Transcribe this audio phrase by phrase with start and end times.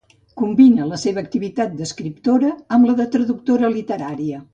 [0.41, 4.41] Combina la seva activitat d'escriptora amb la de traductora literària.